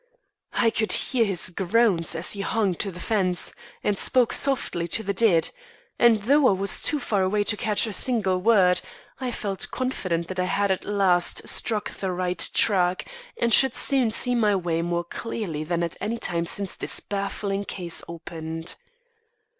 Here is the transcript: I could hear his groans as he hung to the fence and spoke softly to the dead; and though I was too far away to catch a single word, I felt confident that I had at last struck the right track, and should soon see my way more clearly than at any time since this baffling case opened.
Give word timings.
I 0.53 0.71
could 0.71 0.91
hear 0.93 1.25
his 1.25 1.51
groans 1.51 2.15
as 2.15 2.31
he 2.31 2.41
hung 2.41 2.73
to 2.73 2.89
the 2.91 2.99
fence 2.99 3.53
and 3.83 3.95
spoke 3.95 4.33
softly 4.33 4.87
to 4.87 5.03
the 5.03 5.13
dead; 5.13 5.51
and 5.99 6.23
though 6.23 6.47
I 6.47 6.53
was 6.53 6.81
too 6.81 6.99
far 6.99 7.21
away 7.21 7.43
to 7.43 7.55
catch 7.55 7.85
a 7.85 7.93
single 7.93 8.39
word, 8.41 8.81
I 9.19 9.29
felt 9.29 9.69
confident 9.69 10.27
that 10.29 10.39
I 10.39 10.45
had 10.45 10.71
at 10.71 10.85
last 10.85 11.47
struck 11.47 11.91
the 11.91 12.11
right 12.11 12.49
track, 12.55 13.05
and 13.39 13.53
should 13.53 13.75
soon 13.75 14.09
see 14.09 14.33
my 14.33 14.55
way 14.55 14.81
more 14.81 15.03
clearly 15.03 15.63
than 15.63 15.83
at 15.83 15.97
any 16.01 16.17
time 16.17 16.47
since 16.47 16.75
this 16.75 16.99
baffling 16.99 17.63
case 17.63 18.01
opened. 18.07 18.73